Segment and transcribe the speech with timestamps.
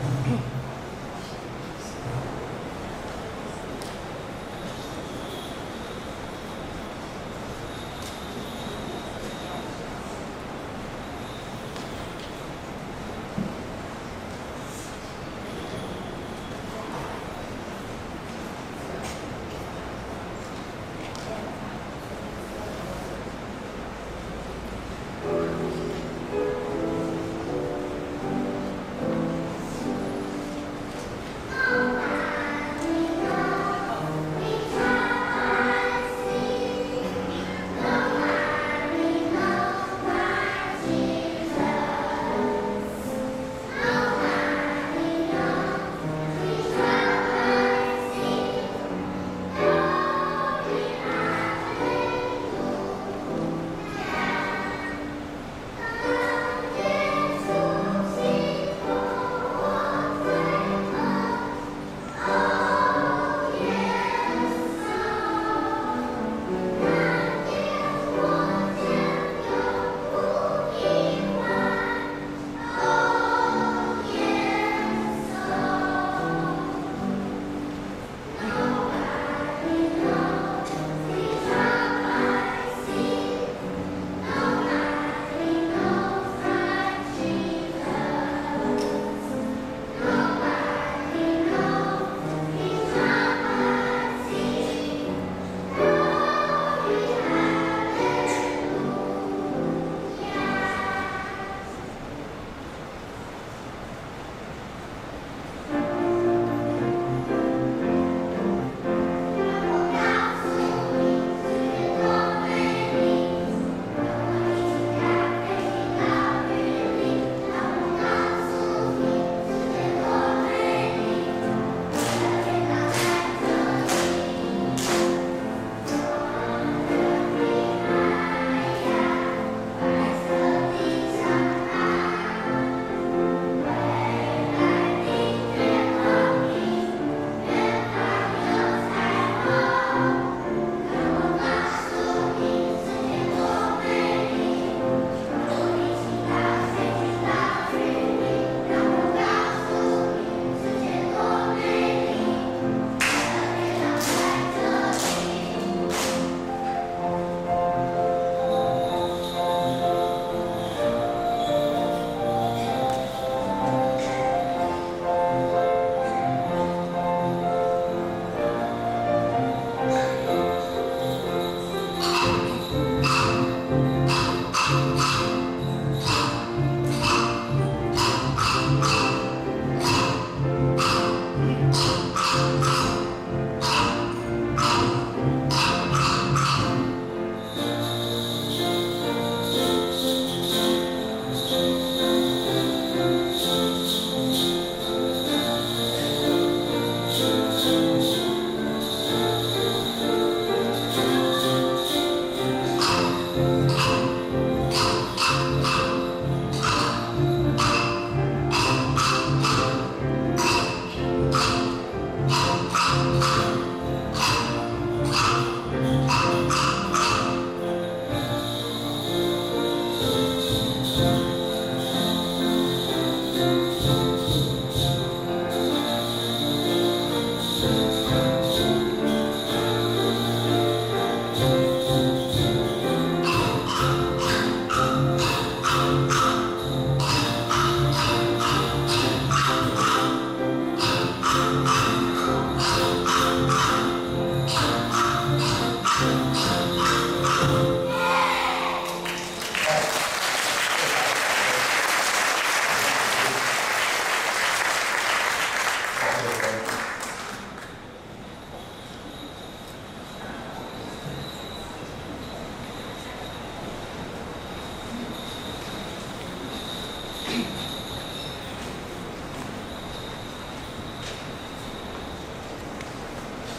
[0.00, 0.50] Mm-hmm.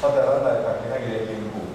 [0.00, 1.67] sadaranlar etmek gerektiğini bu.